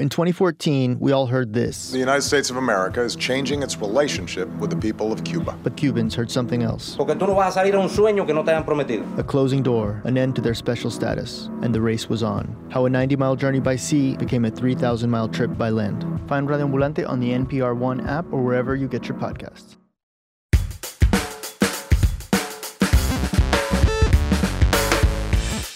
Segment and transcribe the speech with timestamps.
[0.00, 1.92] In 2014, we all heard this.
[1.92, 5.56] The United States of America is changing its relationship with the people of Cuba.
[5.62, 6.98] But Cubans heard something else.
[6.98, 9.06] No a salir a un sueño que no te han prometido.
[9.20, 12.56] A closing door, an end to their special status, and the race was on.
[12.72, 16.04] How a 90 mile journey by sea became a 3,000 mile trip by land.
[16.28, 19.76] Find Radio Ambulante on the NPR One app or wherever you get your podcasts.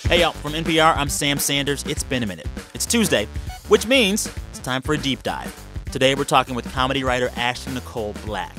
[0.09, 1.85] Hey, y'all, from NPR, I'm Sam Sanders.
[1.87, 2.49] It's been a minute.
[2.75, 3.29] It's Tuesday,
[3.69, 5.55] which means it's time for a deep dive.
[5.93, 8.55] Today, we're talking with comedy writer Ashley Nicole Black.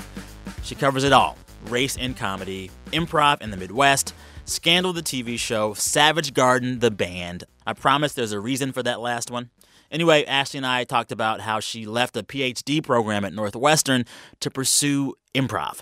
[0.64, 1.38] She covers it all
[1.68, 4.14] race and comedy, improv in the Midwest,
[4.46, 7.44] Scandal, the TV show, Savage Garden, the band.
[7.68, 9.50] I promise there's a reason for that last one.
[9.92, 14.06] Anyway, Ashley and I talked about how she left a PhD program at Northwestern
[14.40, 15.82] to pursue improv.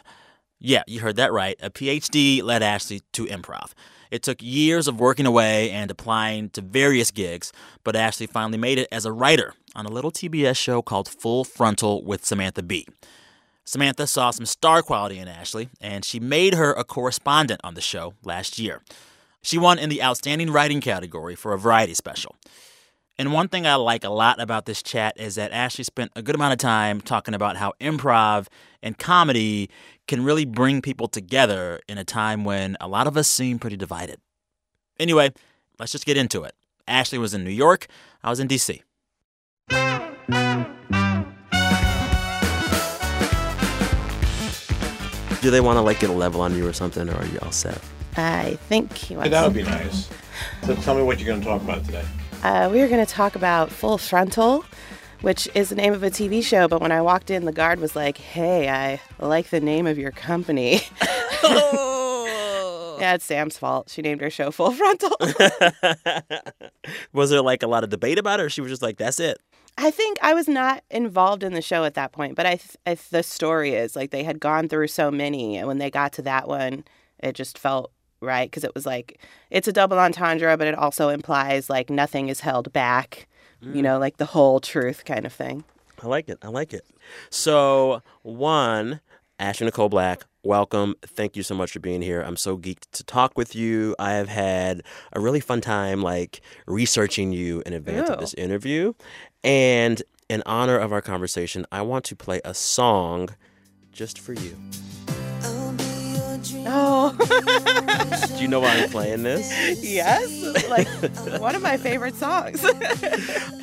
[0.59, 1.57] Yeah, you heard that right.
[1.61, 3.73] A PhD led Ashley to improv.
[4.11, 7.51] It took years of working away and applying to various gigs,
[7.83, 11.43] but Ashley finally made it as a writer on a little TBS show called Full
[11.43, 12.87] Frontal with Samantha Bee.
[13.65, 17.81] Samantha saw some star quality in Ashley, and she made her a correspondent on the
[17.81, 18.81] show last year.
[19.41, 22.35] She won in the Outstanding Writing category for a variety special.
[23.19, 26.21] And one thing I like a lot about this chat is that Ashley spent a
[26.21, 28.45] good amount of time talking about how improv
[28.83, 29.71] and comedy
[30.07, 33.75] can really bring people together in a time when a lot of us seem pretty
[33.75, 34.19] divided.
[34.99, 35.31] Anyway,
[35.79, 36.53] let's just get into it.
[36.87, 37.87] Ashley was in New York,
[38.23, 38.83] I was in D.C.
[45.41, 47.39] Do they want to like get a level on you or something, or are you
[47.41, 47.81] all set?
[48.15, 49.31] I think he wants.
[49.31, 50.07] That would be nice.
[50.65, 52.05] So tell me what you're going to talk about today.
[52.47, 54.63] Uh, we are going to talk about Full Frontal,
[55.19, 56.69] which is the name of a TV show.
[56.69, 59.97] But when I walked in, the guard was like, "Hey, I like the name of
[59.97, 60.75] your company."
[61.43, 63.89] yeah, it's Sam's fault.
[63.89, 65.11] She named her show Full Frontal.
[67.11, 69.19] Was there like a lot of debate about it, or she was just like, "That's
[69.19, 69.39] it"?
[69.77, 72.77] I think I was not involved in the show at that point, but I, th-
[72.85, 76.13] I the story is like they had gone through so many, and when they got
[76.13, 76.85] to that one,
[77.19, 77.91] it just felt
[78.21, 79.19] right because it was like
[79.49, 83.27] it's a double entendre, but it also implies like nothing is held back,
[83.61, 84.01] you know, mm.
[84.01, 85.63] like the whole truth kind of thing.
[86.01, 86.37] I like it.
[86.41, 86.85] I like it.
[87.29, 89.01] So, one,
[89.39, 90.95] Ashley Nicole Black, welcome.
[91.01, 92.21] Thank you so much for being here.
[92.21, 93.95] I'm so geeked to talk with you.
[93.97, 94.83] I have had
[95.13, 98.93] a really fun time like researching you in advance of this interview.
[99.43, 103.29] And in honor of our conversation, I want to play a song
[103.91, 104.55] just for you.
[106.55, 107.15] Oh,
[108.37, 109.49] Do you know why I'm playing this?
[109.83, 110.87] yes, like
[111.41, 112.65] one of my favorite songs.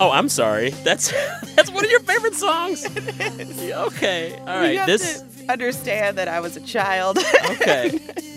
[0.00, 0.70] Oh, I'm sorry.
[0.70, 1.12] That's
[1.54, 2.84] that's one of your favorite songs.
[2.84, 4.36] Okay.
[4.40, 4.72] All right.
[4.72, 7.18] you have this to understand that I was a child.
[7.50, 7.90] Okay.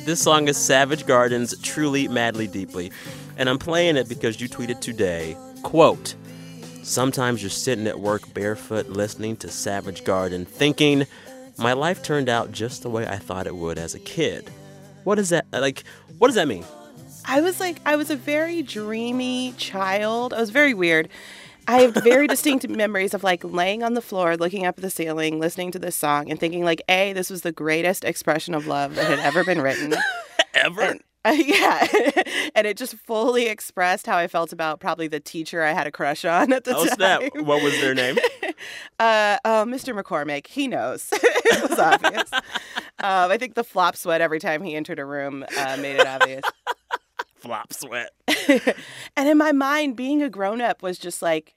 [0.05, 2.91] this song is Savage Garden's Truly Madly Deeply.
[3.37, 6.13] And I'm playing it because you tweeted today, quote,
[6.83, 11.07] Sometimes you're sitting at work barefoot listening to Savage Garden thinking,
[11.57, 14.49] my life turned out just the way I thought it would as a kid.
[15.03, 15.83] What is that like
[16.17, 16.65] what does that mean?
[17.25, 20.33] I was like, I was a very dreamy child.
[20.33, 21.09] I was very weird.
[21.67, 24.89] I have very distinct memories of like laying on the floor, looking up at the
[24.89, 28.67] ceiling, listening to this song, and thinking like, "A, this was the greatest expression of
[28.67, 29.93] love that had ever been written."
[30.53, 30.81] Ever?
[30.81, 31.03] And,
[31.35, 31.87] yeah,
[32.55, 35.91] and it just fully expressed how I felt about probably the teacher I had a
[35.91, 36.95] crush on at the oh time.
[36.95, 37.21] snap.
[37.35, 38.17] What was their name?
[38.99, 39.95] Uh, oh, Mr.
[39.95, 41.09] McCormick, he knows.
[41.13, 42.27] it was obvious.
[42.33, 46.07] um, I think the flop sweat every time he entered a room uh, made it
[46.07, 46.43] obvious.
[47.35, 48.09] Flop sweat.
[49.15, 51.53] and in my mind, being a grown up was just like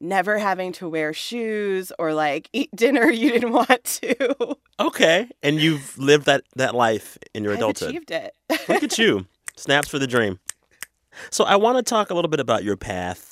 [0.00, 4.56] never having to wear shoes or like eat dinner you didn't want to.
[4.80, 5.28] Okay.
[5.42, 7.90] And you've lived that, that life in your I've adulthood.
[7.90, 8.34] achieved it.
[8.68, 9.26] Look at you.
[9.56, 10.38] Snaps for the dream.
[11.30, 13.27] So I want to talk a little bit about your path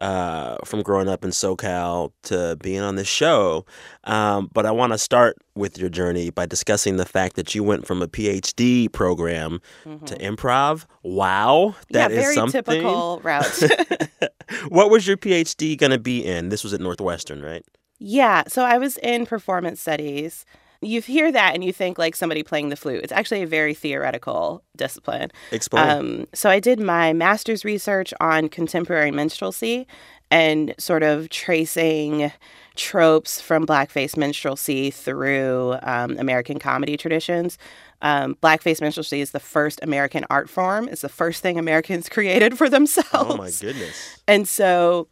[0.00, 3.64] uh, from growing up in SoCal to being on this show.
[4.04, 7.62] Um, but I want to start with your journey by discussing the fact that you
[7.62, 10.86] went from a PhD program to improv.
[11.02, 11.74] Wow.
[11.90, 12.14] that Mm-hmm.
[12.14, 12.62] yeah, is very something.
[12.64, 13.62] typical route.
[14.68, 16.48] what was your PhD going to be in?
[16.48, 17.64] This was at Northwestern, right?
[18.00, 20.44] yeah, so I was in performance studies.
[20.84, 23.02] You hear that and you think like somebody playing the flute.
[23.02, 25.30] It's actually a very theoretical discipline.
[25.50, 25.88] Explain.
[25.90, 29.86] Um, so I did my master's research on contemporary minstrelsy
[30.30, 32.32] and sort of tracing
[32.74, 37.56] tropes from blackface minstrelsy through um, American comedy traditions.
[38.02, 40.88] Um, blackface minstrelsy is the first American art form.
[40.88, 43.10] It's the first thing Americans created for themselves.
[43.12, 44.20] oh my goodness.
[44.26, 45.08] And so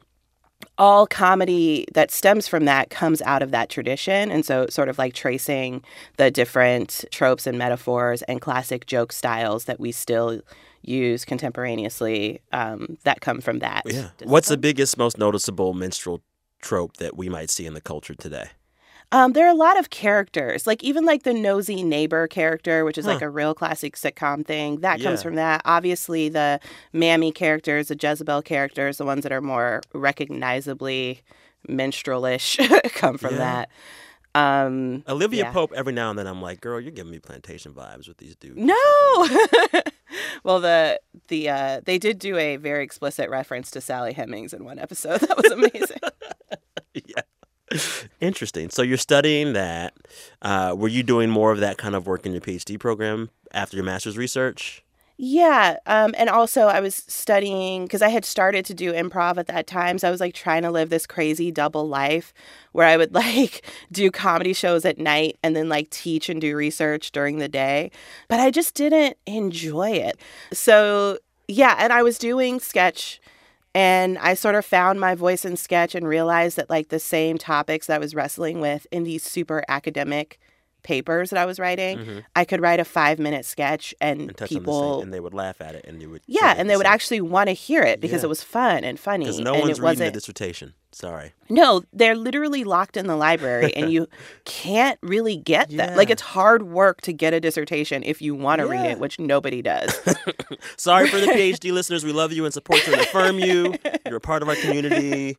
[0.79, 4.31] all comedy that stems from that comes out of that tradition.
[4.31, 5.83] And so, sort of like tracing
[6.17, 10.41] the different tropes and metaphors and classic joke styles that we still
[10.83, 13.83] use contemporaneously um, that come from that.
[13.87, 14.11] Yeah.
[14.25, 16.23] What's the biggest, most noticeable minstrel
[16.61, 18.51] trope that we might see in the culture today?
[19.13, 22.97] Um, there are a lot of characters, like even like the nosy neighbor character, which
[22.99, 24.81] is like a real classic sitcom thing.
[24.81, 25.61] That comes from that.
[25.67, 26.59] Obviously, the
[26.93, 31.21] Mammy characters, the Jezebel characters, the ones that are more recognizably
[31.69, 32.59] minstrelish,
[32.95, 33.39] come from Yeah.
[33.39, 33.69] that.
[34.35, 35.53] Um, Olivia Yeah.
[35.53, 38.35] Pope, every now and then I'm like, girl, you're giving me plantation vibes with these
[38.35, 38.57] dudes.
[38.57, 38.75] no.
[40.43, 40.99] well, the
[41.29, 45.21] the uh, they did do a very explicit reference to Sally Hemings in one episode.
[45.29, 45.99] That was amazing.
[46.95, 47.21] yeah.
[48.21, 48.71] Interesting.
[48.71, 49.95] So you're studying that.
[50.41, 53.77] Uh, were you doing more of that kind of work in your PhD program after
[53.77, 54.83] your master's research?
[55.25, 59.47] Yeah, um, and also I was studying because I had started to do improv at
[59.47, 62.33] that time, so I was like trying to live this crazy double life
[62.73, 66.57] where I would like do comedy shows at night and then like teach and do
[66.57, 67.91] research during the day,
[68.27, 70.19] but I just didn't enjoy it.
[70.53, 73.21] So yeah, and I was doing sketch.
[73.75, 77.39] And I sort of found my voice in sketch and realized that, like, the same
[77.39, 80.39] topics that I was wrestling with in these super academic
[80.83, 84.29] papers that I was writing, I could write a five minute sketch and, Mm-hmm.
[84.31, 86.23] And touch on the people same, and they would laugh at it, and you would.
[86.27, 88.27] yeah, and they would actually want to hear it because Yeah.
[88.27, 89.25] it was fun and funny.
[89.25, 90.15] because no and one's it reading the wasn't.
[90.15, 90.75] dissertation.
[90.95, 91.33] Sorry.
[91.49, 94.09] no, they're literally locked in the library, and you
[94.45, 95.97] can't really get that.
[95.97, 99.19] Like it's hard work to get a dissertation if you want to read it, which
[99.19, 99.99] nobody does.
[100.77, 102.05] Sorry for the PhD listeners.
[102.05, 103.75] We love you and support you and affirm you.
[104.07, 105.39] You're a part of our community.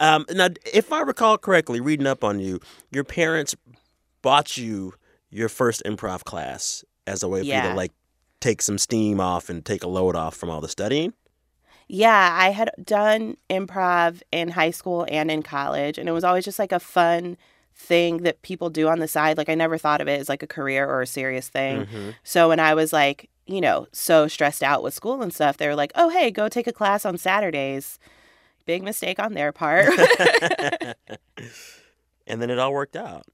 [0.00, 2.60] Um, now, if I recall correctly, reading up on you,
[2.90, 3.54] your parents
[4.22, 4.94] bought you
[5.30, 7.92] your first improv class as a way for you to like
[8.40, 11.12] take some steam off and take a load off from all the studying.
[11.92, 16.44] Yeah, I had done improv in high school and in college, and it was always
[16.44, 17.36] just like a fun
[17.74, 19.36] thing that people do on the side.
[19.36, 21.86] Like I never thought of it as like a career or a serious thing.
[21.86, 22.10] Mm-hmm.
[22.22, 25.66] So when I was like, you know, so stressed out with school and stuff, they
[25.66, 27.98] were like, "Oh, hey, go take a class on Saturdays."
[28.66, 29.88] Big mistake on their part.
[32.26, 33.24] And then it all worked out.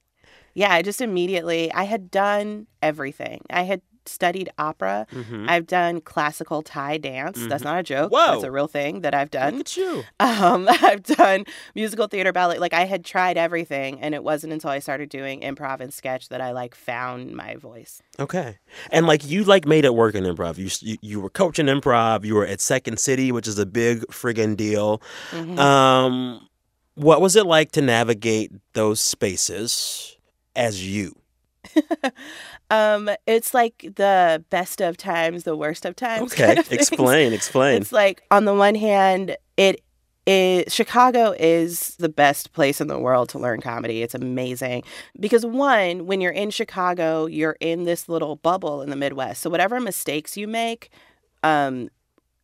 [0.55, 3.43] yeah, I just immediately I had done everything.
[3.51, 5.07] I had studied opera.
[5.13, 5.49] Mhm.
[5.49, 7.47] I've done classical Thai dance.
[7.47, 8.13] That's not a joke.
[8.13, 8.33] Whoa.
[8.33, 9.59] That's a real thing that I've done.
[9.59, 10.03] Look at you.
[10.21, 11.45] Um, I've done
[11.75, 12.59] musical theater, ballet.
[12.59, 16.29] Like I had tried everything, and it wasn't until I started doing improv and sketch
[16.29, 18.03] that I like found my voice.
[18.19, 18.59] Okay.
[18.91, 20.59] And like you like made it work in improv.
[20.59, 22.25] You you, you were coaching improv.
[22.25, 25.01] You were at Second City, which is a big friggin' deal.
[25.31, 25.59] Mm-hmm.
[25.59, 26.49] Um,
[26.95, 30.17] what was it like to navigate those spaces
[30.55, 31.15] as you?
[32.71, 36.33] Um, it's like the best of times, the worst of times.
[36.37, 37.83] Okay, kind of explain, explain.
[37.83, 39.83] It's like on the one hand, it
[40.27, 44.03] is Chicago is the best place in the world to learn comedy.
[44.03, 44.83] It's amazing
[45.21, 49.43] because one, when you're in Chicago, you're in this little bubble in the Midwest.
[49.43, 50.91] So whatever mistakes you make,
[51.45, 51.89] um,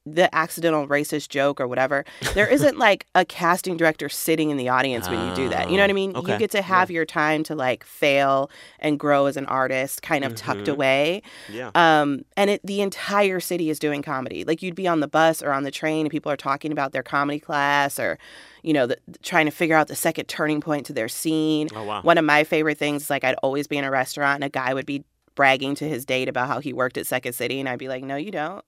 [0.04, 2.04] the accidental racist joke or whatever,
[2.34, 5.70] there isn't like a casting director sitting in the audience when you do that.
[5.70, 6.12] You know what I mean?
[6.14, 6.32] Oh, okay.
[6.32, 8.50] You get to have your time to like fail
[8.80, 10.72] and grow as an artist, kind of tucked Mhm.
[10.72, 11.22] away.
[11.48, 11.70] Yeah.
[11.76, 14.44] Um, and it, the entire city is doing comedy.
[14.44, 16.92] Like you'd be on the bus or on the train, and people are talking about
[16.92, 18.18] their comedy class or,
[18.62, 21.68] you know, the, trying to figure out the second turning point to their scene.
[21.76, 22.02] Oh wow.
[22.02, 24.48] One of my favorite things is like I'd always be in a restaurant and a
[24.48, 25.04] guy would be
[25.34, 28.02] bragging to his date about how he worked at Second City, and I'd be like,
[28.04, 28.62] "No, you don't."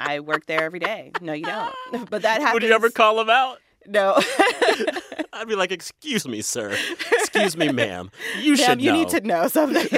[0.00, 1.12] I work there every day.
[1.20, 1.74] No, you don't.
[2.10, 2.54] But that happens.
[2.54, 3.58] Would you ever call him out?
[3.86, 4.14] No.
[5.32, 6.76] I'd be like, "Excuse me, sir.
[7.12, 8.10] Excuse me, ma'am.
[8.40, 9.88] You Ma'am, should you know." need to know something.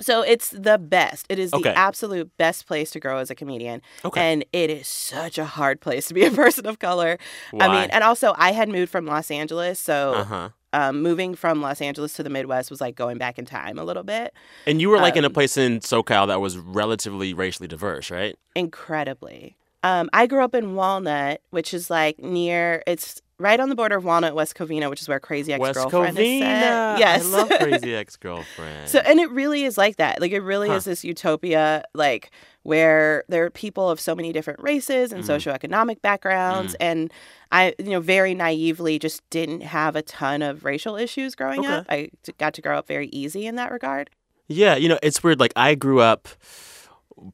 [0.00, 1.26] so it's the best.
[1.28, 3.82] It is the absolute best place to grow as a comedian.
[4.04, 4.20] Okay.
[4.32, 7.18] And it is such a hard place to be a person of color.
[7.50, 7.66] Why?
[7.66, 10.48] I mean, and also I had moved from Los Angeles, so Uh huh.
[10.72, 13.84] Um, moving from Los Angeles to the Midwest was like going back in time a
[13.84, 14.34] little bit.
[14.66, 18.10] And you were like in a Um, place in SoCal that was relatively racially diverse,
[18.10, 18.36] right?
[18.54, 19.56] Incredibly.
[19.82, 22.82] Um, I grew up in Walnut, which is like near.
[22.86, 26.18] It's right on the border of Walnut, West Covina, which is where Crazy Ex Girlfriend
[26.18, 26.40] is Covina.
[26.40, 26.98] set.
[26.98, 28.88] Yes, I love Crazy Ex Girlfriend.
[28.88, 30.20] So, and it really is like that.
[30.20, 30.74] Like, it really Huh.
[30.76, 32.30] is this utopia, like,
[32.62, 35.28] where there are people of so many different races and Mhm.
[35.28, 36.72] socioeconomic backgrounds.
[36.74, 36.76] Mm.
[36.80, 37.12] And
[37.52, 41.68] I, you know, very naively just didn't have a ton of racial issues growing Okay.
[41.74, 41.86] up.
[41.88, 44.10] I got to grow up very easy in that regard.
[44.48, 45.38] Yeah, you know, it's weird.
[45.40, 46.28] Like I grew up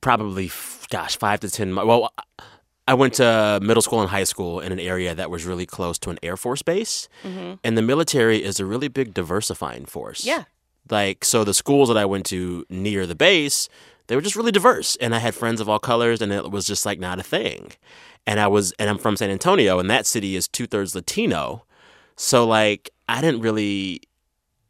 [0.00, 0.50] probably,
[0.90, 1.74] gosh, five to ten.
[1.74, 2.42] Well, I
[2.88, 6.10] went to middle school and high school in an area that was really close to
[6.10, 10.24] an Air Force base, hmm and the military is a really big diversifying force.
[10.24, 10.44] Yeah.
[10.90, 13.68] Like so, the schools that I went to near the base,
[14.08, 16.66] they were just really diverse, and I had friends of all colors, and it was
[16.66, 17.72] just like not a thing.
[18.26, 21.64] And I was, and I'm from San Antonio, and that city is two thirds Latino,
[22.16, 24.02] so like I didn't really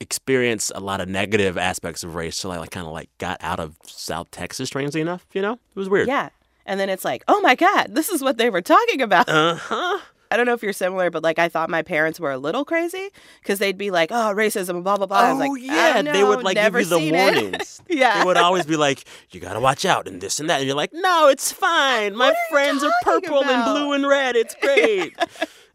[0.00, 3.38] experience a lot of negative aspects of race till I like kind of like got
[3.40, 4.68] out of South Texas.
[4.68, 6.08] Strangely enough, you know, it was weird.
[6.08, 6.28] Yeah.
[6.66, 9.28] And then it's like, oh my God, this is what they were talking about.
[9.28, 9.98] Uh huh.
[10.30, 12.64] I don't know if you're similar, but like I thought my parents were a little
[12.64, 13.10] crazy
[13.42, 16.00] because they'd be like, "Oh, racism, blah blah blah." I was Oh like, yeah, "I
[16.02, 17.82] they would like give you the warnings.
[17.90, 18.18] Yeah.
[18.20, 20.74] they would always be like, "You gotta watch out," and this and that, and you're
[20.74, 22.16] like, "No, it's fine.
[22.16, 24.34] My are friends are purple and blue and red.
[24.36, 25.14] It's great."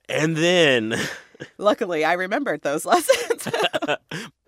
[0.10, 0.96] and then,
[1.60, 3.48] Luckily, I remembered those lessons.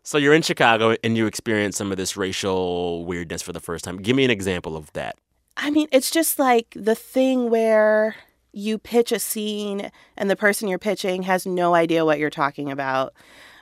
[0.02, 3.86] so you're in Chicago and you experience some of this racial weirdness for the first
[3.86, 3.98] time.
[3.98, 5.18] Give me an example of that.
[5.62, 8.16] I mean, it's just like the thing where
[8.52, 12.72] you pitch a scene and the person you're pitching has no idea what you're talking
[12.72, 13.14] about.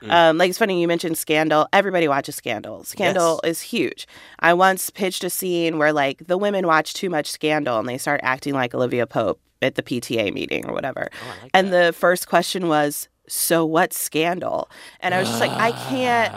[0.02, 0.10] Mm.
[0.10, 1.68] Um, like it's funny you mentioned Scandal.
[1.72, 2.84] Everybody watches Scandal.
[2.84, 4.06] Scandal is huge.
[4.38, 7.98] I once pitched a scene where like the women watch too much Scandal and they
[7.98, 11.08] start acting like Olivia Pope at the PTA meeting or whatever.
[11.42, 15.72] like and the first question was, "So what's Scandal?" And I was just like, I
[15.72, 16.32] can't.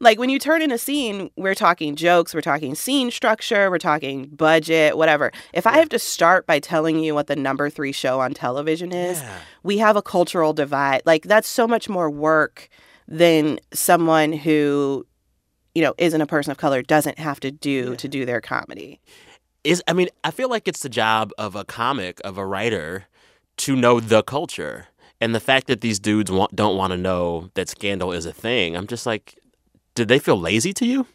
[0.00, 3.78] Like when you turn in a scene, we're talking jokes, we're talking scene structure, we're
[3.78, 5.32] talking budget, whatever.
[5.52, 8.92] If I have to start by telling you what the number three show on television
[8.92, 9.38] is, Yeah.
[9.62, 11.02] we have a cultural divide.
[11.04, 12.68] Like that's so much more work
[13.08, 15.06] than someone who,
[15.74, 19.00] you know, isn't a person of color doesn't have to do to do their comedy.
[19.64, 23.06] is I mean, I feel like it's the job of a comic, of a writer,
[23.58, 24.86] to know the culture.
[25.20, 28.32] And the fact that these dudes want, don't want to know that scandal is a
[28.32, 29.36] thing, I'm just like,
[29.98, 31.06] did they feel lazy to you?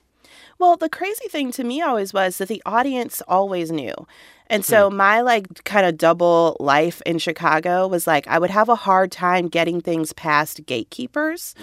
[0.59, 3.95] Well, the crazy thing to me always was that the audience always knew.
[4.47, 8.69] And so my like kind of double life in Chicago was like I would have
[8.69, 11.55] a hard time getting things past gatekeepers.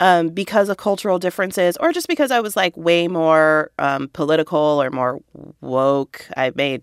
[0.00, 4.58] Um, because of cultural differences, or just because I was like way more um, political
[4.82, 5.20] or more
[5.60, 6.26] woke.
[6.36, 6.82] I made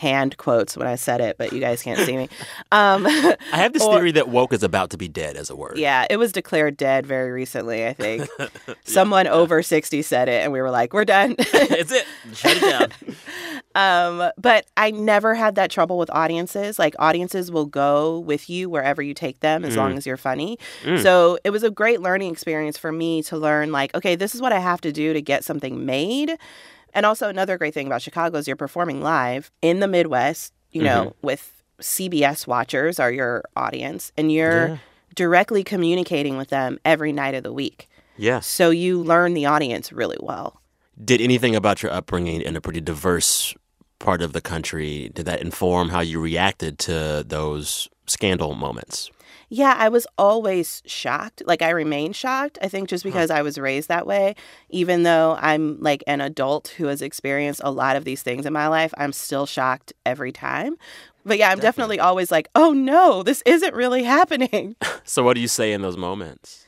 [0.00, 2.28] hand quotes when I said it, but you guys can't see me.
[2.72, 5.56] Um, I have this Or- theory that woke is about to be dead as a
[5.56, 5.76] word.
[5.78, 8.28] yeah, it was declared dead very recently, I think.
[8.84, 11.36] Someone over 60 said it, and we were like, we're done.
[11.52, 12.06] It's it.
[12.34, 12.88] Shut it down.
[13.74, 16.78] Um, but I never had that trouble with audiences.
[16.78, 20.58] Like audiences will go with you wherever you take them as long as you're funny.
[21.02, 24.40] So it was a great learning experience for me to learn like, okay, this is
[24.42, 26.36] what I have to do to get something made.
[26.94, 30.82] And also another great thing about Chicago is you're performing live in the Midwest, you
[30.82, 31.26] know, mm-hmm.
[31.26, 34.76] with CBS watchers are your audience and you're Yeah.
[35.14, 37.88] directly communicating with them every night of the week.
[38.16, 38.46] Yes.
[38.46, 40.60] So you learn the audience really well.
[41.02, 43.54] Did anything about your upbringing in a pretty diverse
[43.98, 49.10] part of the country did that inform how you reacted to those scandal moments?
[49.52, 51.42] Yeah, I was always shocked.
[51.44, 52.56] Like I remain shocked.
[52.62, 54.36] I think just because I was raised that way,
[54.68, 58.52] even though I'm like an adult who has experienced a lot of these things in
[58.52, 60.76] my life, I'm still shocked every time.
[61.26, 65.40] But yeah, I'm definitely, always like, "Oh no, this isn't really happening." So what do
[65.40, 66.64] you say in those moments?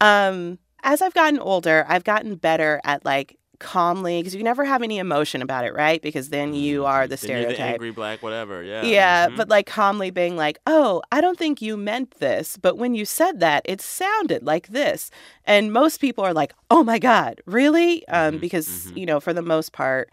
[0.00, 4.82] um as I've gotten older, I've gotten better at like calmly because you never have
[4.82, 6.02] any emotion about it, right?
[6.02, 7.56] Because then you are the Then stereotype.
[7.56, 8.62] the angry black whatever.
[8.64, 8.82] Yeah.
[8.82, 9.36] Yeah, Mhm.
[9.36, 13.04] but like calmly being like, oh, I don't think you meant this, but when you
[13.04, 15.10] said that, it sounded like this.
[15.44, 18.06] And most people are like, oh my God, really?
[18.08, 18.96] Um, Mhm, because, mhm.
[18.96, 20.10] you know, for the most part,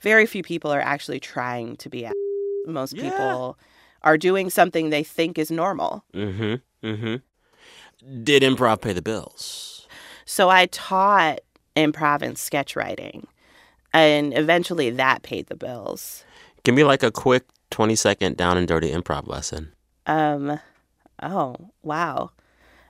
[0.00, 2.04] very few people are actually trying to be.
[2.04, 2.12] a-
[2.66, 3.10] Most Yeah.
[3.10, 3.58] people
[4.02, 6.04] are doing something they think is normal.
[6.14, 6.54] Mm-hmm.
[6.86, 7.16] Mm-hmm.
[8.22, 9.86] Did improv pay the bills?
[10.26, 11.40] So I taught
[11.76, 13.26] improv and sketch writing,
[13.92, 16.24] and eventually that paid the bills.
[16.62, 19.72] Give me like a quick 20 second down and dirty improv lesson.
[20.06, 20.60] Um,
[21.22, 22.30] oh, wow.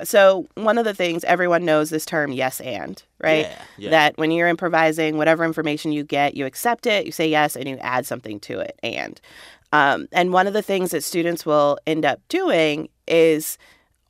[0.02, 3.46] So, one of the things everyone knows this term, yes and, right?
[3.46, 3.90] Yeah, yeah.
[3.90, 7.68] That when you're improvising, whatever information you get, you accept it, you say yes, and
[7.68, 8.78] you add something to it.
[8.82, 9.20] And,
[9.72, 13.56] um, and one of the things that students will end up doing is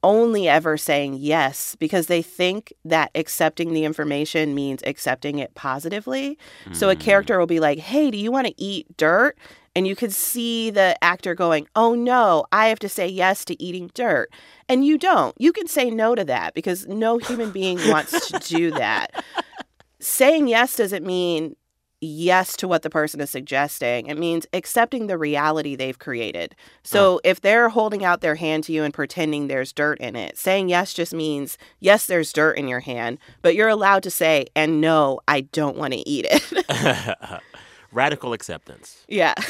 [0.04, 6.38] only ever saying yes because they think that accepting the information means accepting it positively.
[6.73, 7.00] So a hmm.
[7.00, 9.37] character will be like, "Hey, do you want to eat dirt?"
[9.75, 13.61] And you could see the actor going, "Oh no, I have to say yes to
[13.61, 14.30] eating dirt."
[14.68, 15.34] And you don't.
[15.38, 19.25] You can say no to that because no human being wants to do that.
[20.00, 21.56] Saying yes doesn't mean
[22.04, 24.06] yes to what the person is suggesting.
[24.06, 26.54] It means accepting the reality they've created.
[26.82, 30.37] So if they're holding out their hand to you and pretending there's dirt in it,
[30.38, 34.46] saying yes just means yes, there's dirt in your hand, but you're allowed to say,
[34.54, 37.40] and no, I don't want to eat it.
[37.92, 39.04] Radical acceptance.
[39.08, 39.34] yeah.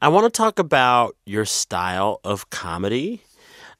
[0.00, 3.22] I want to talk about your style of comedy.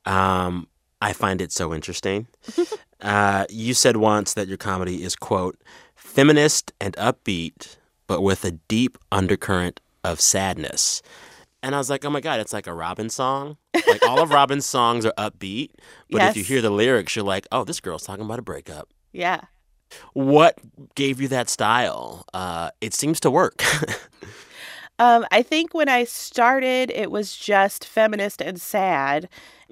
[0.04, 0.66] Um,
[1.00, 2.26] I find it so interesting.
[3.00, 5.56] uh, you said once that your comedy is, quote,
[6.14, 11.02] feminist and upbeat, but with a deep undercurrent of sadness.
[11.62, 13.56] And I was like, oh my God, it's like a Robyn song.
[13.74, 15.70] Like all of Robyn's songs are upbeat,
[16.10, 18.88] but if you hear the lyrics, you're like, oh, this girl's talking about a breakup.
[19.12, 19.40] yeah.
[20.12, 20.58] What
[20.96, 22.24] gave you that style?
[22.34, 23.62] Uh, it seems to work.
[25.00, 29.28] Um, I think when I started, it was just feminist and sad,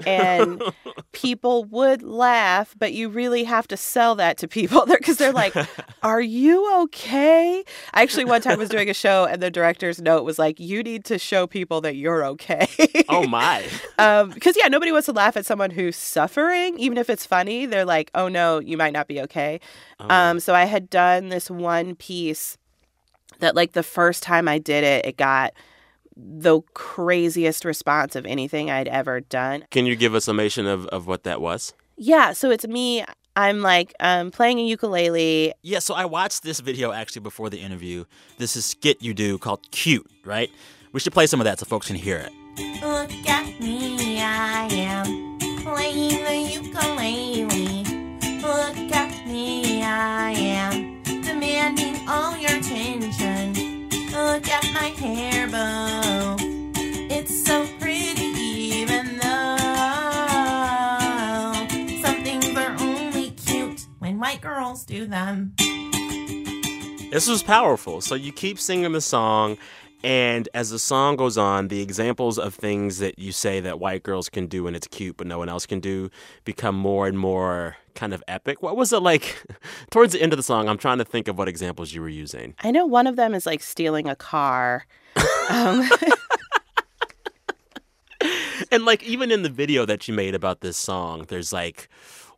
[0.07, 0.63] and
[1.13, 5.55] people would laugh, but you really have to sell that to people because they're like,
[6.03, 10.25] "Are you okay?" I actually one time was doing a show, and the director's note
[10.25, 12.67] was like, "You need to show people that you're okay."
[13.09, 13.65] Oh my.
[13.99, 17.67] um, because yeah, nobody wants to laugh at someone who's suffering, even if it's funny.
[17.67, 19.61] They're like, "Oh no, you might not be okay."
[20.01, 22.59] Um, so I had done this one piece
[23.39, 25.53] that, like, the first time I did it, it got
[26.17, 29.65] the craziest response of anything I'd ever done.
[29.71, 31.75] Can you give a summation of, of what that was?
[31.97, 33.05] Yeah, so it's me.
[33.35, 35.55] I'm like um, playing a ukulele.
[35.63, 38.05] Yeah, so I watched this video actually before the interview.
[38.39, 40.51] This is skit you do called Cute, right?
[40.93, 42.33] We should play some of that so folks can hear it.
[42.83, 47.85] Look at me, I am playing the ukulele.
[48.43, 53.22] Look at me, I am demanding all your attention.
[54.53, 56.37] At my hair bow.
[57.11, 59.57] It's so pretty, even though
[62.03, 65.55] some things are only cute when white girls do them.
[67.11, 68.03] This was powerful.
[68.03, 69.57] So you keep singing the song,
[70.05, 74.03] and as the song goes on, the examples of things that you say that white
[74.03, 76.11] girls can do and it's cute but no one else can do
[76.45, 78.63] become more and more kind of epic.
[78.63, 79.43] What was it like
[79.91, 80.69] towards the end of the song?
[80.69, 82.55] I'm trying to think of what examples you were using.
[82.63, 84.87] I know one of them is like stealing a car.
[85.51, 85.89] um,
[88.71, 91.89] And like even in the video that you made about this song, there's like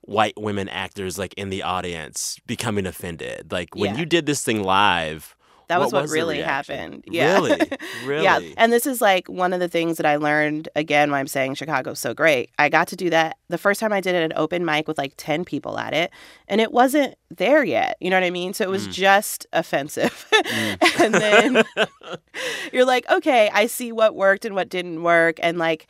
[0.01, 3.53] white women actors like in the audience becoming offended.
[3.53, 4.01] Like when Yeah.
[4.01, 5.34] you did this thing live,
[5.69, 7.05] That was what the really happened.
[7.07, 7.35] Yeah.
[7.35, 7.71] Really?
[8.05, 8.25] Really?
[8.25, 8.41] Yeah.
[8.59, 11.55] And this is like one of the things that I learned again why I'm saying
[11.55, 12.51] Chicago's so great.
[12.59, 14.87] I got to do that the first time I did it at an open mic
[14.89, 16.11] with like 10 people at it,
[16.49, 17.97] and it wasn't there yet.
[18.01, 18.53] You know what I mean?
[18.53, 18.71] So it Mm.
[18.73, 20.27] was just offensive.
[21.01, 21.65] and then
[22.73, 25.37] you're like, okay, I see what worked and what didn't work.
[25.43, 25.87] And like,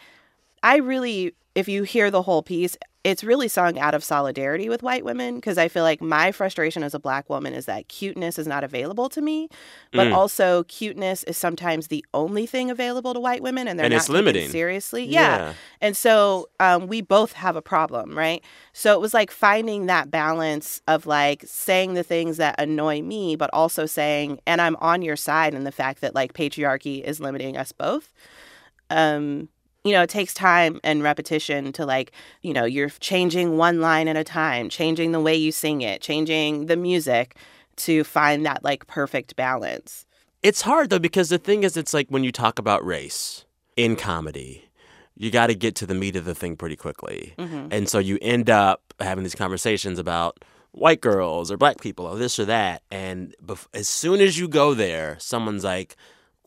[0.62, 4.82] I really, if you hear the whole piece, it's really sung out of solidarity with
[4.82, 8.38] white women because I feel like my frustration as a black woman is that cuteness
[8.38, 9.50] is not available to me,
[9.93, 10.14] but Mm.
[10.14, 14.00] also cuteness is sometimes the only thing available to white women, and they're And not
[14.00, 14.49] it's limiting.
[14.49, 15.04] seriously.
[15.04, 15.36] Yeah.
[15.36, 15.52] Yeah.
[15.82, 18.43] and so um, we both have a problem, right?
[18.73, 23.36] So it was like finding that balance of like saying the things that annoy me,
[23.36, 27.21] but also saying, and I'm on your side in the fact that like patriarchy is
[27.21, 28.14] limiting us both
[28.90, 29.49] um
[29.84, 32.10] you know it takes time and repetition to like
[32.42, 36.00] you know you're changing one line at a time changing the way you sing it
[36.00, 37.36] changing the music
[37.76, 40.06] to find that like perfect balance
[40.42, 43.44] It's hard though because the thing is, it's like when you talk about race
[43.76, 44.64] in comedy,
[45.16, 47.68] you got to get to the meat of the thing pretty quickly, Mm-hmm.
[47.73, 52.16] and so you end up having these conversations about white girls or black people or
[52.16, 55.97] this or that, and bef- as soon as you go there, someone's like.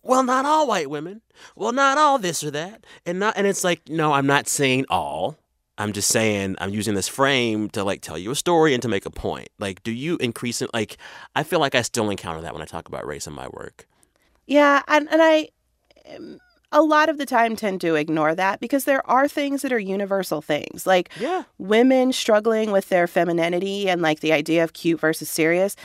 [0.08, 1.22] Well, not all white women.
[1.56, 4.86] Well, not all this or that, and not, and it's like, no, I'm not saying
[4.90, 5.38] all.
[5.78, 8.88] I'm just saying I'm using this frame to like tell you a story and to
[8.88, 9.50] make a point.
[9.60, 10.72] Like, do you increase it?
[10.74, 10.98] Like,
[11.36, 13.86] I feel like I still encounter that when I talk about race in my work.
[14.48, 15.50] yeah and, and i
[16.16, 16.40] um,
[16.82, 20.42] lot of the time tend to ignore that because there are things that are universal
[20.42, 21.44] things like Yeah.
[21.58, 25.76] women struggling with their femininity and like the idea of cute versus serious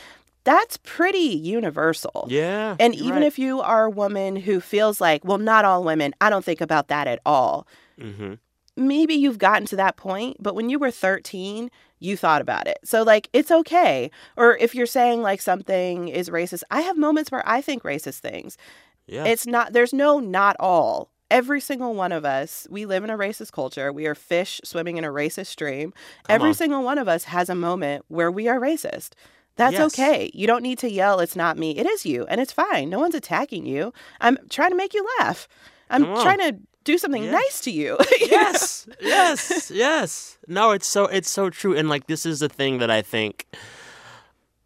[0.44, 2.76] that's pretty universal Yeah.
[2.80, 3.22] And even right.
[3.24, 6.60] if you are a woman who feels like, well, not all women, I don't think
[6.60, 7.66] about that at all.
[7.98, 8.38] Mhm.
[8.76, 12.78] Maybe you've gotten to that point, but when you were 13, you thought about it.
[12.84, 14.10] So, like, it's okay.
[14.36, 18.18] Or if you're saying like something is racist, I have moments where I think racist
[18.20, 18.56] things.
[19.06, 19.24] Yeah.
[19.24, 21.10] It's not, there's no not all.
[21.30, 23.92] Every single one of us, we live in a racist culture.
[23.92, 25.94] We are fish swimming in a racist stream.
[26.28, 26.54] Every on.
[26.54, 29.10] single one of us has a moment where we are racist.
[29.56, 29.92] That's Yes.
[29.98, 30.30] okay.
[30.32, 31.76] You don't need to yell, it's not me.
[31.76, 32.88] It is you, and it's fine.
[32.90, 33.92] No one's attacking you.
[34.20, 35.46] I'm trying to make you laugh.
[35.90, 37.32] I'm trying to do something Yes.
[37.32, 37.96] nice to you.
[38.20, 38.88] you yes.
[39.00, 39.70] yes.
[39.70, 40.38] Yes.
[40.48, 43.46] No, it's so it's so true and like this is the thing that I think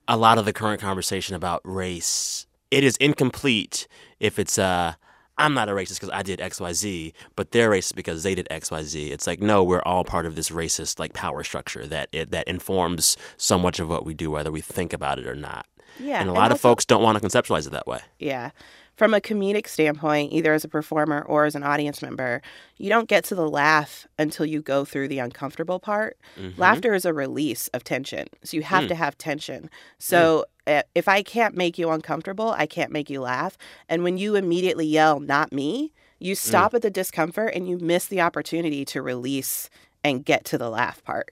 [0.09, 3.89] a lot of the current conversation about race it is incomplete
[4.21, 4.95] if it's uh
[5.39, 9.11] I'm not a racist because I did XYZ, but they're racist because they did XYZ.
[9.11, 12.49] It's like, no, we're all part of this racist like power structure that it, that
[12.49, 15.67] informs so much of what we do, whether we think about it or not.
[15.99, 18.01] Yeah, and a and lot of also- folks don't want to conceptualize it that way.
[18.19, 18.51] Yeah.
[18.97, 22.41] From a comedic standpoint, either as a performer or as an audience member,
[22.79, 26.17] you don't get to the laugh until you go through the uncomfortable part.
[26.39, 26.59] Mm-hmm.
[26.59, 28.29] Laughter is a release of tension.
[28.43, 28.89] So you have hmm.
[28.89, 29.69] to have tension.
[29.99, 33.59] So uh, if I can't make you uncomfortable, I can't make you laugh.
[33.89, 36.49] And when you immediately yell, not me, you hmm.
[36.49, 39.69] stop at the discomfort and you miss the opportunity to release
[40.03, 41.31] and get to the laugh part.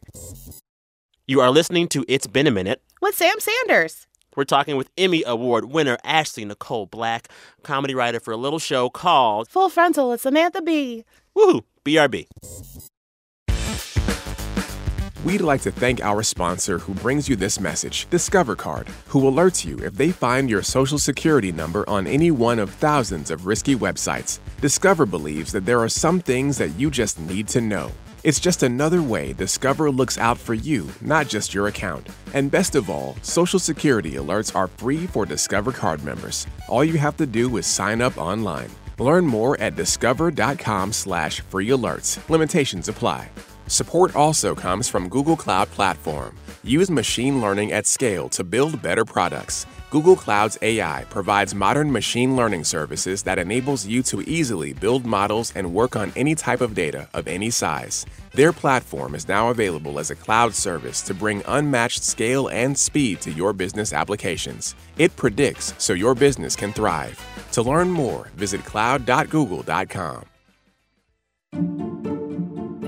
[1.26, 2.82] You are listening to It's Been a Minute.
[3.00, 4.06] With Sam Sanders.
[4.36, 7.28] We're talking with Emmy Award winner Ashley Nicole Black,
[7.62, 10.12] comedy writer for a little show called Full frontal.
[10.12, 11.04] It's Samantha Bee.
[11.36, 12.26] Woohoo, BRB.
[15.24, 19.64] We'd like to thank our sponsor who brings you this message, Discover Card, who alerts
[19.64, 23.74] you if they find your social security number on any one of thousands of risky
[23.74, 24.38] websites.
[24.60, 27.90] Discover believes that there are some things that you just need to know.
[28.24, 32.08] It's just another way Discover looks out for you, not just your account.
[32.32, 36.46] And best of all, Social Security alerts are free for Discover Card members.
[36.66, 38.70] All you have to do is sign up online.
[38.98, 42.26] Learn more at discover.com/slash free alerts.
[42.30, 43.28] Limitations apply.
[43.66, 46.36] Support also comes from Google Cloud Platform.
[46.62, 49.66] Use machine learning at scale to build better products.
[49.90, 55.52] Google Cloud's AI provides modern machine learning services that enables you to easily build models
[55.54, 58.04] and work on any type of data of any size.
[58.32, 63.20] Their platform is now available as a cloud service to bring unmatched scale and speed
[63.22, 64.74] to your business applications.
[64.98, 67.18] It predicts so your business can thrive.
[67.52, 70.24] To learn more, visit cloud.google.com.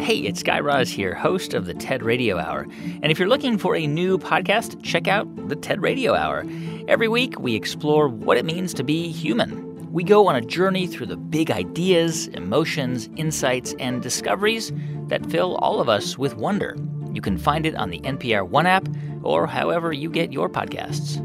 [0.06, 2.68] Hey, it's Guy Raz here, host of the TED Radio Hour.
[3.02, 6.46] And if you're looking for a new podcast, check out the TED Radio Hour.
[6.86, 9.92] Every week, we explore what it means to be human.
[9.92, 14.70] We go on a journey through the big ideas, emotions, insights, and discoveries
[15.08, 16.76] that fill all of us with wonder.
[17.12, 18.88] You can find it on the NPR One app
[19.24, 21.20] or however you get your podcasts.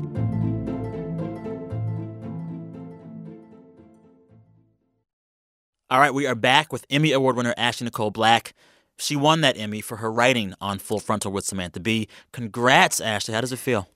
[5.92, 8.54] All right, we are back with Emmy Award winner Ashley Nicole Black.
[8.98, 12.08] She won that Emmy for her writing on Full Frontal with Samantha Bee.
[12.32, 13.34] Congrats, Ashley.
[13.34, 13.88] How does it feel?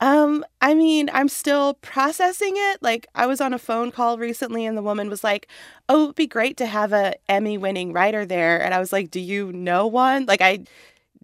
[0.00, 2.82] Um, I mean, I'm still processing it.
[2.82, 5.48] Like, I was on a phone call recently, and the woman was like,
[5.88, 9.18] "Oh, it'd be great to have a Emmy-winning writer there." And I was like, "Do
[9.18, 10.60] you know one?" Like, I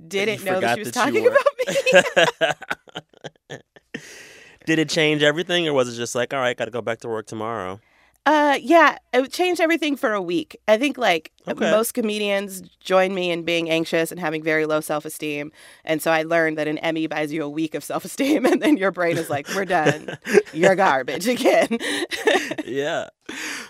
[0.09, 1.47] didn't know that she was that talking about
[3.51, 3.61] me.
[4.67, 7.01] Did it change everything, or was it just like, all right, got to go back
[7.01, 7.81] to work tomorrow?
[8.27, 10.57] Uh, yeah, it changed everything for a week.
[10.67, 11.71] I think like Okay.
[11.71, 15.53] most comedians join me in being anxious and having very low self esteem,
[15.85, 18.63] and so I learned that an Emmy buys you a week of self esteem, and
[18.63, 20.17] then your brain is like, "We're done.
[20.55, 21.77] You're garbage again."
[22.65, 23.09] yeah.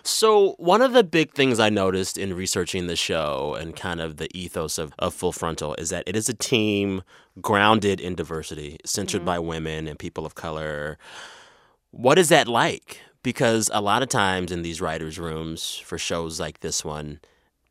[0.04, 4.18] So, one of the big things I noticed in researching the show and kind of
[4.18, 7.02] the ethos of, of Full Frontal is that it is a team
[7.40, 10.96] grounded in diversity, centered by women and people of color.
[11.90, 13.00] What is that like?
[13.24, 17.20] Because a lot of times in these writers' rooms for shows like this one,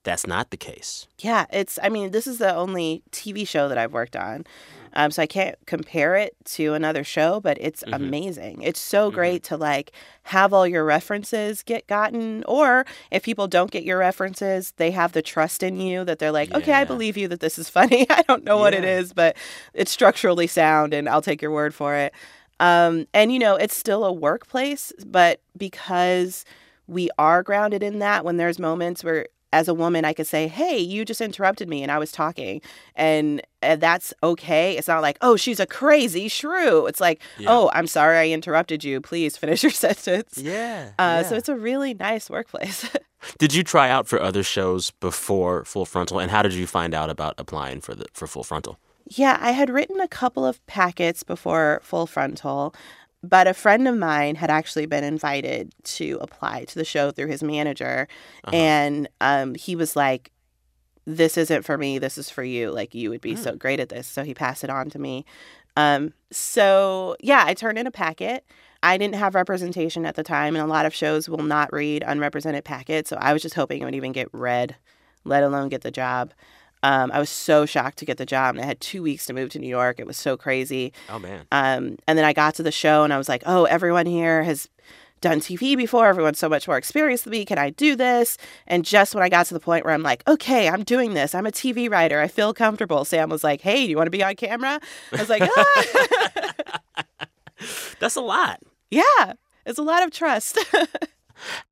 [0.04, 1.08] that's not the case.
[1.20, 1.80] Yeah, it's.
[1.82, 4.46] I mean, this is the only TV show that I've worked on,
[4.94, 7.40] um, so I can't compare it to another show.
[7.40, 7.94] But it's Mhm.
[7.96, 8.62] amazing.
[8.64, 9.92] It's so great to like
[10.24, 15.14] have all your references get gotten, or if people don't get your references, they have
[15.14, 18.06] the trust in you that they're like, okay, I believe you that this is funny.
[18.10, 18.98] I don't know what it Yeah.
[18.98, 19.38] is, but
[19.74, 22.12] it's structurally sound, and I'll take your word for it.
[22.64, 26.46] Um, and you know, it's still a workplace, but because
[26.88, 30.48] we are grounded in that, when there's moments where as a woman, I could say,
[30.48, 32.60] Hey, you just interrupted me and I was talking.
[32.96, 34.76] And, uh that's okay.
[34.78, 36.88] It's not like, Oh, she's a crazy shrew.
[36.88, 37.50] It's like, Yeah.
[37.52, 39.00] Oh, I'm sorry I interrupted you.
[39.00, 40.38] Please finish your sentence.
[40.38, 40.92] Yeah.
[40.98, 42.90] Uh, So it's a really nice workplace.
[43.38, 46.94] Did you try out for other shows before Full Frontal, and how did you find
[46.94, 48.78] out about applying for the for Full Frontal?
[49.08, 52.74] Yeah, I had written a couple of packets before Full Frontal,
[53.22, 57.28] but a friend of mine had actually been invited to apply to the show through
[57.28, 58.08] his manager.
[58.52, 60.32] And um, he was like,
[61.06, 62.00] This isn't for me.
[62.00, 62.72] This is for you.
[62.72, 64.08] Like, you would be so great at this.
[64.08, 65.26] So he passed it on to me.
[65.76, 68.46] Um, so, yeah, I turned in a packet.
[68.84, 72.04] I didn't have representation at the time, and a lot of shows will not read
[72.06, 73.10] unrepresented packets.
[73.10, 74.76] So I was just hoping it would even get read,
[75.24, 76.34] let alone get the job.
[76.84, 79.34] Um, I was so shocked to get the job, and I had two weeks to
[79.34, 80.00] move to New York.
[80.00, 80.94] It was so crazy.
[81.10, 81.46] Oh man.
[81.52, 84.44] Um, and then I got to the show, and I was like, "Oh, everyone here
[84.44, 84.70] has
[85.22, 86.08] done TV before.
[86.08, 87.46] Everyone's so much more experienced than me.
[87.46, 90.28] Can I do this?" And just when I got to the point where I'm like,
[90.28, 91.34] "Okay, I'm doing this.
[91.34, 92.20] I'm a TV writer.
[92.20, 94.80] I feel comfortable." Sam was like, "Hey, do you want to be on camera?"
[95.14, 96.54] I was like, "Ah,
[98.00, 98.60] That's a lot.
[98.92, 99.34] yeah."
[99.66, 100.60] It's a lot of trust.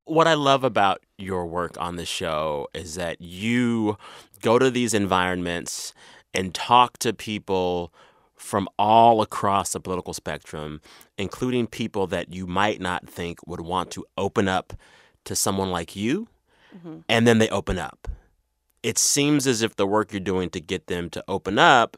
[0.04, 3.96] What I love about your work on the show is that you
[4.40, 5.94] go to these environments
[6.34, 7.92] and talk to people
[8.34, 10.80] from all across the political spectrum,
[11.16, 14.72] including people that you might not think would want to open up
[15.24, 16.26] to someone like you,
[16.76, 16.98] mm-hmm.
[17.08, 18.08] and then they open up.
[18.82, 21.96] It seems as if the work you're doing to get them to open up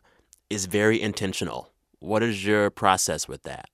[0.50, 1.70] is very intentional.
[1.98, 3.70] What is your process with that?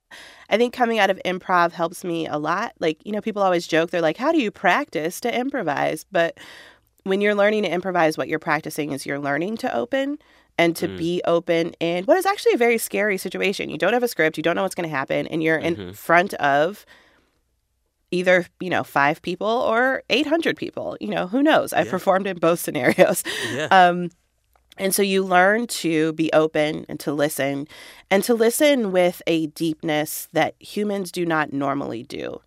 [0.49, 2.73] I think coming out of improv helps me a lot.
[2.81, 6.05] Like, you know, people always joke, they're like, how do you practice to improvise?
[6.11, 6.39] But
[7.05, 10.19] when you're learning to improvise, what you're practicing is you're learning to open
[10.59, 10.99] and to Mm.
[10.99, 13.71] be open in what is actually a very scary situation.
[13.71, 15.77] You don't have a script, you don't know what's going to happen, and you're in
[15.77, 15.97] Mhm.
[15.97, 16.85] front of
[18.11, 20.97] either, you know, five people or 800 people.
[21.01, 21.73] You know, who knows?
[21.73, 21.93] I've Yeah.
[21.93, 23.23] performed in both scenarios.
[23.53, 23.69] Yeah.
[23.71, 24.11] Um,
[24.77, 27.69] and so you learn to be open and to listen
[28.11, 32.41] and to listen with a deepness that humans do not normally do.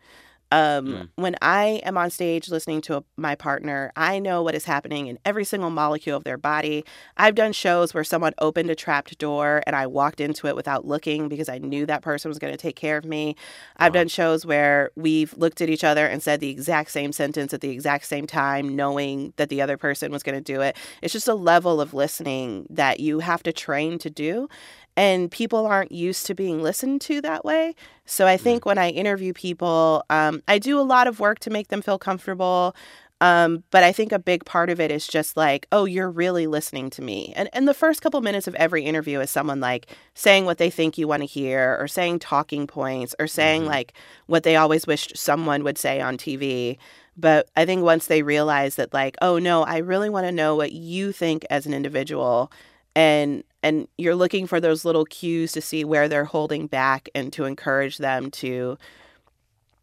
[0.53, 1.09] Um, Mm.
[1.15, 5.07] When I am on stage listening to a, my partner, I know what is happening
[5.07, 6.83] in every single molecule of their body.
[7.17, 10.85] I've done shows where someone opened a trapped door and I walked into it without
[10.85, 13.35] looking because I knew that person was going to take care of me.
[13.77, 14.01] I've Wow.
[14.01, 17.61] done shows where we've looked at each other and said the exact same sentence at
[17.61, 20.75] the exact same time, knowing that the other person was going to do it.
[21.01, 24.49] It's just a level of listening that you have to train to do.
[24.95, 27.73] And people aren't used to being listened to that way.
[28.05, 31.49] So I think when I interview people, um, I do a lot of work to
[31.49, 32.75] make them feel comfortable.
[33.21, 36.45] Um, but I think a big part of it is just like, oh, you're really
[36.45, 37.31] listening to me.
[37.37, 40.69] And and the first couple minutes of every interview is someone like saying what they
[40.69, 43.67] think you want to hear, or saying talking points, or saying Mhm.
[43.67, 43.93] like
[44.27, 46.77] what they always wished someone would say on TV.
[47.15, 50.55] But I think once they realize that, like, oh no, I really want to know
[50.55, 52.51] what you think as an individual,
[52.95, 57.31] and and you're looking for those little cues to see where they're holding back and
[57.33, 58.77] to encourage them to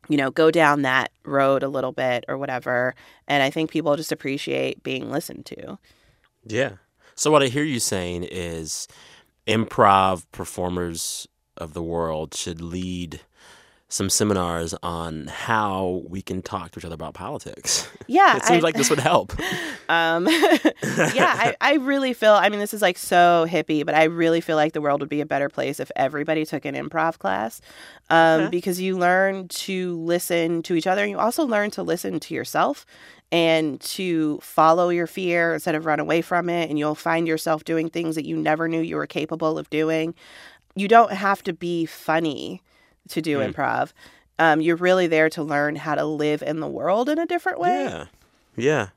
[0.09, 2.95] you know go down that road a little bit or whatever
[3.29, 5.79] and i think people just appreciate being listened to
[6.45, 6.77] Yeah.
[7.15, 8.89] So what I hear you saying is
[9.47, 13.21] improv performers of the world should lead
[13.93, 17.89] some seminars on how we can talk to each other about politics.
[18.07, 19.33] yeah it seems I- like this would help.
[19.89, 20.27] um
[21.15, 24.41] yeah I, I really feel i mean this is like so hippie but i really
[24.41, 27.61] feel like the world would be a better place if everybody took an improv class
[28.09, 28.51] um, Okay.
[28.51, 32.35] because you learn to listen to each other and you also learn to listen to
[32.35, 32.87] yourself
[33.33, 37.65] and to follow your fear instead of run away from it and you'll find yourself
[37.65, 40.15] doing things that you never knew you were capable of doing
[40.77, 42.63] you don't have to be funny
[43.09, 43.53] to do Mm.
[43.53, 43.93] improv
[44.39, 47.59] um, you're really there to learn how to live in the world in a different
[47.61, 48.05] way Yeah.
[48.57, 48.89] Yeah.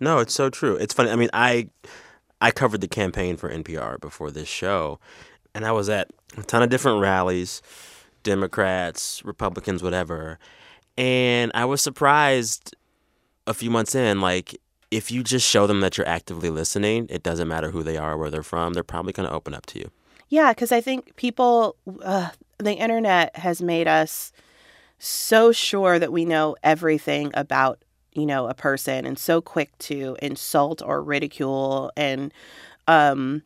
[0.00, 0.74] No, it's so true.
[0.76, 1.10] It's funny.
[1.10, 1.68] I mean, I
[2.40, 4.98] I covered the campaign for NPR before this show,
[5.54, 7.62] and I was at a ton of different rallies,
[8.26, 10.38] Democrats, Republicans, whatever.
[10.96, 12.74] And I was surprised
[13.46, 14.56] a few months in, like
[14.90, 18.16] if you just show them that you're actively listening, it doesn't matter who they are,
[18.16, 19.90] where they're from, they're probably going to open up to you.
[20.28, 22.30] Yeah, because I think people, uh,
[22.62, 24.32] the internet has made us
[24.98, 30.16] so sure that we know everything about, you know, a person and so quick to
[30.22, 31.90] insult or ridicule.
[31.96, 32.32] And
[32.86, 33.42] um,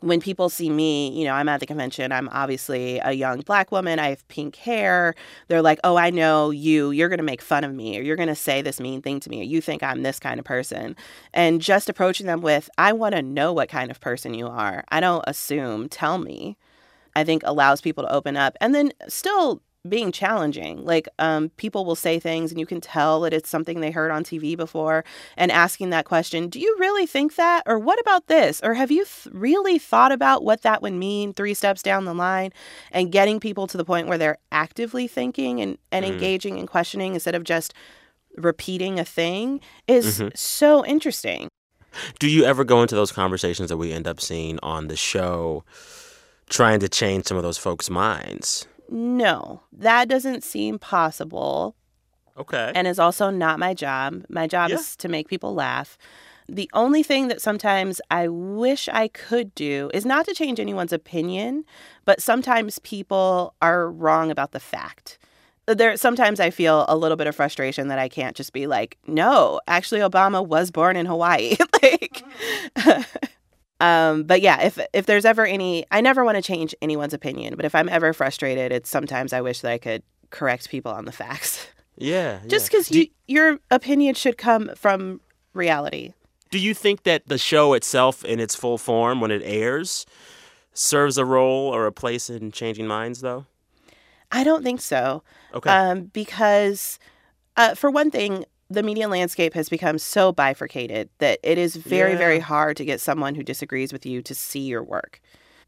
[0.00, 3.72] when people see me, you know, I'm at the convention, I'm obviously a young black
[3.72, 5.14] woman, I have pink hair.
[5.48, 8.16] They're like, oh, I know you, you're going to make fun of me, or you're
[8.16, 10.44] going to say this mean thing to me, or you think I'm this kind of
[10.44, 10.94] person.
[11.32, 14.84] And just approaching them with, I want to know what kind of person you are.
[14.90, 16.58] I don't assume, tell me,
[17.16, 18.56] I think allows people to open up.
[18.60, 20.82] And then still, being challenging.
[20.82, 24.10] Like um, people will say things and you can tell that it's something they heard
[24.10, 25.04] on TV before
[25.36, 27.64] and asking that question, do you really think that?
[27.66, 28.62] Or what about this?
[28.64, 32.14] Or have you th- really thought about what that would mean three steps down the
[32.14, 32.50] line?
[32.92, 36.12] And getting people to the point where they're actively thinking and, and Mm.
[36.12, 37.74] engaging and questioning instead of just
[38.38, 40.34] repeating a thing is Mhm.
[40.34, 41.48] so interesting.
[42.18, 45.62] Do you ever go into those conversations that we end up seeing on the show
[46.48, 48.66] trying to change some of those folks' minds?
[48.88, 51.76] No, that doesn't seem possible.
[52.36, 52.72] Okay.
[52.74, 54.24] and is also not my job.
[54.28, 54.76] My job Yeah.
[54.78, 55.96] is to make people laugh.
[56.48, 60.92] The only thing that sometimes I wish I could do is not to change anyone's
[60.92, 61.64] opinion,
[62.04, 65.16] but sometimes people are wrong about the fact.
[65.66, 68.98] There sometimes I feel a little bit of frustration that I can't just be like,
[69.06, 72.22] "No, actually Obama was born in Hawaii." like
[72.76, 73.06] mm.
[73.80, 77.54] Um, but yeah, if if there's ever any, I never want to change anyone's opinion.
[77.56, 81.04] But if I'm ever frustrated, it's sometimes I wish that I could correct people on
[81.04, 81.66] the facts.
[81.96, 82.40] yeah.
[82.46, 82.78] Just yeah.
[82.78, 85.20] because you, your opinion should come from
[85.52, 86.12] reality.
[86.50, 90.06] Do you think that the show itself, in its full form, when it airs,
[90.72, 93.46] serves a role or a place in changing minds, though?
[94.30, 95.22] I don't think so.
[95.52, 95.70] Okay.
[95.70, 96.98] Um, because,
[97.56, 102.12] uh, for one thing, the media landscape has become so bifurcated that it is very,
[102.12, 102.18] Yeah.
[102.18, 105.20] very hard to get someone who disagrees with you to see your work.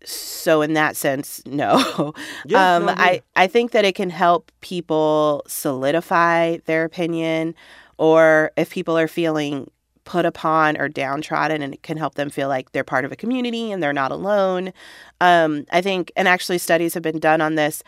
[0.04, 2.12] So, in that sense, no.
[2.46, 3.44] Yeah, um, no, I I.
[3.44, 7.54] I think that it can help people solidify their opinion,
[7.98, 9.70] or if people are feeling
[10.04, 13.16] put upon or downtrodden, and it can help them feel like they're part of a
[13.16, 14.72] community and they're not alone.
[15.20, 17.82] Um, I think, and actually, studies have been done on this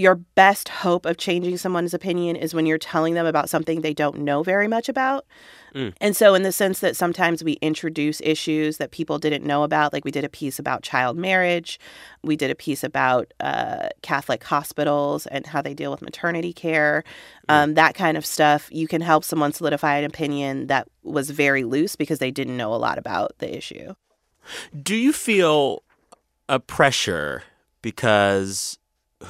[0.00, 3.92] your best hope of changing someone's opinion is when you're telling them about something they
[3.92, 5.26] don't know very much about.
[5.74, 5.92] Mm.
[6.00, 9.92] And so, in the sense that sometimes we introduce issues that people didn't know about,
[9.92, 11.78] like we did a piece about child marriage,
[12.24, 17.04] we did a piece about uh, Catholic hospitals and how they deal with maternity care,
[17.50, 21.62] um, that kind of stuff, you can help someone solidify an opinion that was very
[21.62, 23.94] loose because they didn't know a lot about the issue.
[24.82, 25.82] Do you feel
[26.48, 27.42] a pressure
[27.82, 28.79] because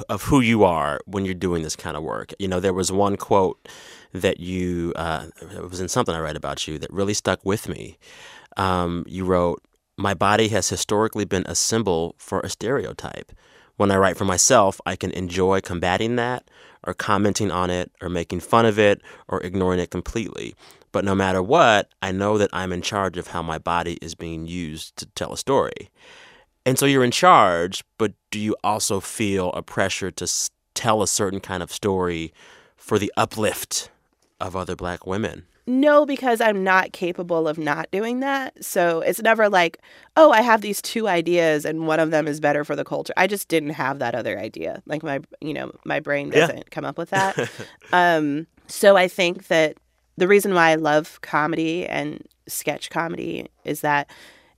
[0.09, 2.33] of who you are when you're doing this kind of work?
[2.39, 3.69] You know, there was one quote
[4.13, 7.69] that you, uh, it was in something I read about you that really stuck with
[7.69, 7.99] me.
[8.57, 9.63] Um, you wrote,
[9.97, 13.33] My body has historically been a symbol for a stereotype.
[13.77, 16.51] When I write for myself, I can enjoy combating that
[16.85, 20.55] or commenting on it or making fun of it or ignoring it completely.
[20.93, 24.15] But no matter what, I know that I'm in charge of how my body is
[24.15, 25.91] being used to tell a story.
[26.67, 31.03] And so you're in charge, but do you also feel a pressure to s- tell
[31.03, 32.33] a certain kind of story
[32.77, 33.91] for the uplift
[34.41, 35.47] of other black women?
[35.67, 38.65] No, because I'm not capable of not doing that.
[38.65, 39.79] So it's never like,
[40.17, 43.13] oh, I have these two ideas and one of them is better for the culture.
[43.17, 44.83] I just didn't have that other idea.
[44.87, 47.51] Like my, you know, my brain doesn't come up with that.
[47.93, 49.77] um, so I think that
[50.17, 54.11] the reason why I love comedy and sketch comedy is that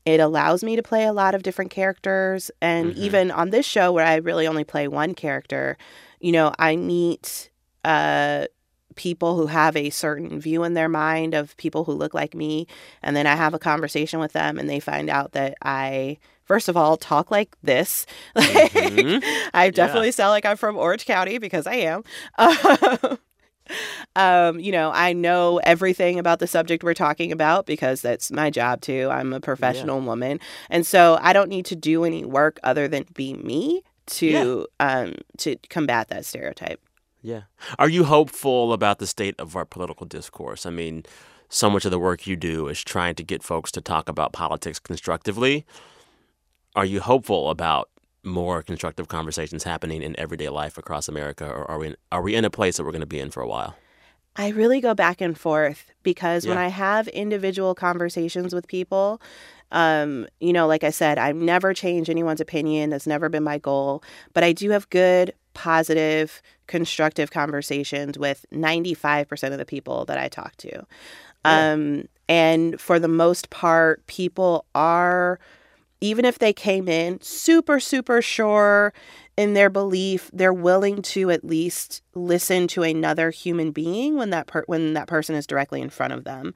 [0.04, 2.50] it allows me to play a lot of different characters.
[2.60, 5.76] And even on this show, where I really only play one character,
[6.20, 7.50] you know, I meet
[7.84, 8.46] uh,
[8.96, 12.66] people who have a certain view in their mind of people who look like me.
[13.02, 16.18] And then I have a conversation with them, and they find out that I.
[16.44, 18.04] First of all, talk like this.
[18.34, 22.02] Like, I definitely sound like I'm from Orange County because I am.
[22.38, 23.18] um,
[24.16, 28.80] you know, I know everything about the subject we're talking about because that's my job
[28.80, 29.08] too.
[29.10, 30.40] I'm a professional woman.
[30.70, 35.14] And so I don't need to do any work other than be me to um
[35.38, 36.80] to combat that stereotype.
[37.22, 37.42] Yeah.
[37.78, 40.66] Are you hopeful about the state of our political discourse?
[40.66, 41.04] I mean,
[41.48, 44.32] so much of the work you do is trying to get folks to talk about
[44.32, 45.64] politics constructively.
[46.74, 47.90] Are you hopeful about
[48.24, 52.34] more constructive conversations happening in everyday life across America, or are we in, are we
[52.34, 53.76] in a place that we're going to be in for a while?
[54.34, 59.20] I really go back and forth because when I have individual conversations with people,
[59.72, 62.90] um, you know, like I said, I've never changed anyone's opinion.
[62.90, 64.02] That's never been my goal.
[64.32, 70.28] But I do have good, positive, constructive conversations with 95% of the people that I
[70.28, 70.86] talk to.
[71.44, 75.40] Um, and for the most part, people are,
[76.02, 78.92] even if they came in super, super sure
[79.36, 84.46] in their belief, they're willing to at least listen to another human being when that
[84.48, 86.52] per- when that person is directly in front of them.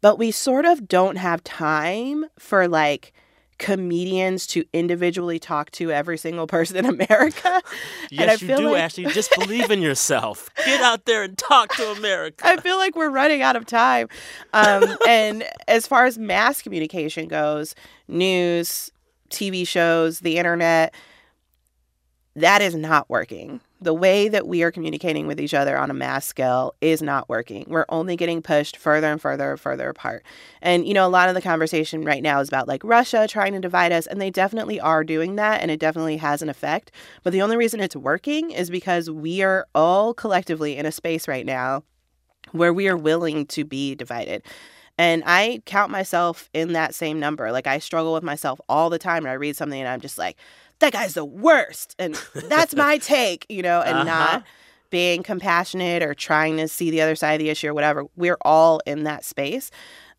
[0.00, 3.12] But we sort of don't have time for like
[3.58, 7.62] comedians to individually talk to every single person in America.
[8.12, 9.06] and I Yes, you do, like- Ashley.
[9.06, 10.50] Just believe in yourself.
[10.64, 12.46] Get out there and talk to America.
[12.46, 14.08] I feel like we're running out of time.
[14.52, 17.74] Um, and as far as mass communication goes,
[18.08, 18.90] news,
[19.30, 20.94] TV shows, the internet,
[22.36, 23.60] that is not working.
[23.80, 27.28] The way that we are communicating with each other on a mass scale is not
[27.28, 27.64] working.
[27.66, 30.24] We're only getting pushed further and further and further apart.
[30.60, 33.54] And, you know, a lot of the conversation right now is about like Russia trying
[33.54, 36.90] to divide us, and they definitely are doing that, and it definitely has an effect.
[37.22, 41.26] But the only reason it's working is because we are all collectively in a space
[41.26, 41.82] right now
[42.52, 44.42] where we are willing to be divided.
[44.98, 47.52] And I count myself in that same number.
[47.52, 50.16] Like I struggle with myself all the time and I read something and I'm just
[50.18, 50.36] like,
[50.78, 51.94] that guy's the worst.
[51.98, 54.04] And that's my take, you know, and Uh-huh.
[54.04, 54.42] not
[54.90, 58.06] being compassionate or trying to see the other side of the issue or whatever.
[58.16, 59.70] We're all in that space.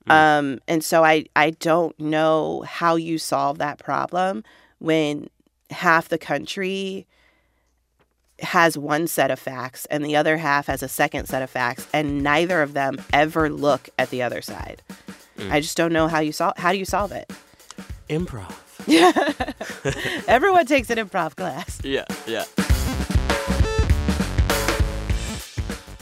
[0.09, 4.43] Um, and so I, I don't know how you solve that problem
[4.79, 5.29] when
[5.69, 7.05] half the country
[8.41, 11.88] has one set of facts and the other half has a second set of facts
[11.93, 14.82] and neither of them ever look at the other side.
[15.38, 15.52] Hmm.
[15.52, 17.32] I just don't know how you solve how do you solve it?
[18.10, 18.54] Improv.
[18.86, 19.12] Yeah.
[20.28, 21.80] Everyone takes an improv class.
[21.84, 22.45] Yeah, yeah.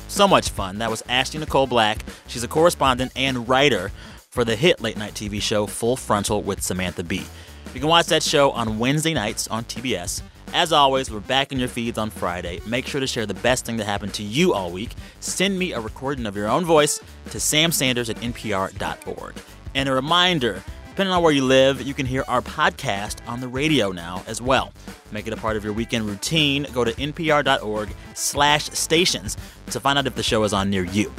[0.08, 0.78] So much fun.
[0.78, 2.00] That was Ashley Nicole Black.
[2.28, 3.91] She's a correspondent and writer
[4.30, 7.26] for the hit late night TV show Full Frontal with Samantha Bee.
[7.74, 10.21] You can watch that show on Wednesday nights on TBS.
[10.53, 12.62] As always, we're back in your feeds on Friday.
[12.65, 14.91] Make sure to share the best thing that happened to you all week.
[15.19, 17.00] Send me a recording of your own voice
[17.31, 19.35] to samsanders at npr.org.
[19.73, 23.50] And a reminder depending on where you live, you can hear our podcast on the
[23.50, 24.71] radio now as well.
[25.12, 26.65] Make it a part of your weekend routine.
[26.71, 29.35] Go to npr.org slash stations
[29.71, 31.13] to find out if the show is on near you.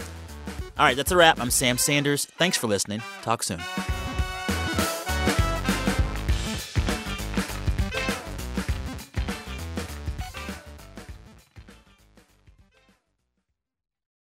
[0.78, 1.38] All right, that's a wrap.
[1.38, 2.24] I'm Sam Sanders.
[2.24, 3.02] Thanks for listening.
[3.20, 3.60] Talk soon.